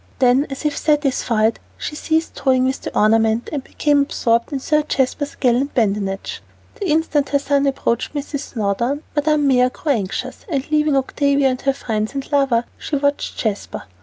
[0.17, 4.81] Then, as if satisfied, she ceased toying with the ornament and became absorbed in Sir
[4.81, 6.41] Jasper's gallant badinage.
[6.73, 8.39] The instant her son approached Mrs.
[8.53, 13.37] Snowdon, Madame Mère grew anxious, and leaving Octavia to her friends and lover, she watched
[13.37, 13.83] Jasper.